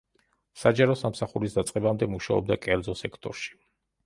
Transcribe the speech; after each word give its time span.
საჯარო 0.61 0.95
სამსახურის 1.01 1.57
დაწყებამდე 1.59 2.09
მუშაობდა 2.15 2.59
კერძო 2.65 2.97
სექტორში. 3.05 3.55